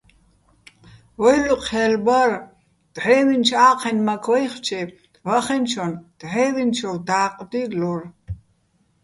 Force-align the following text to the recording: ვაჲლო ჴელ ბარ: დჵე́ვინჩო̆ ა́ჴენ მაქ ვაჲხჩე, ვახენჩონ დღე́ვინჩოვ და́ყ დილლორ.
ვაჲლო 1.21 1.55
ჴელ 1.65 1.93
ბარ: 2.05 2.31
დჵე́ვინჩო̆ 2.95 3.61
ა́ჴენ 3.67 3.97
მაქ 4.07 4.23
ვაჲხჩე, 4.31 4.79
ვახენჩონ 5.25 5.93
დღე́ვინჩოვ 6.19 6.97
და́ყ 7.07 7.33
დილლორ. 7.51 8.01